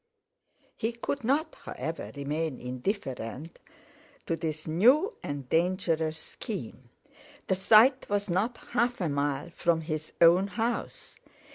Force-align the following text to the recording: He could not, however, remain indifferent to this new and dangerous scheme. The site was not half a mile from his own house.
He 0.75 0.93
could 0.93 1.23
not, 1.23 1.53
however, 1.63 2.11
remain 2.15 2.59
indifferent 2.59 3.59
to 4.25 4.35
this 4.35 4.65
new 4.65 5.13
and 5.21 5.47
dangerous 5.47 6.17
scheme. 6.17 6.89
The 7.45 7.55
site 7.55 8.09
was 8.09 8.27
not 8.27 8.57
half 8.71 8.99
a 8.99 9.09
mile 9.09 9.51
from 9.51 9.81
his 9.81 10.11
own 10.19 10.47
house. 10.47 11.19